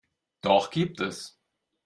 Doch 0.41 0.71
gibt 0.71 0.99
es. 0.99 1.37